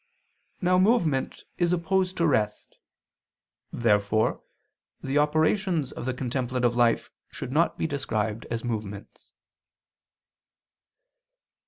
[0.61, 2.79] Now movement is opposed to rest.
[3.71, 4.41] Therefore
[5.03, 9.29] the operations of the contemplative life should not be described as movements.